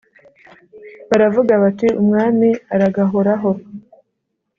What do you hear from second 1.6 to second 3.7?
bati Umwami aragahoraho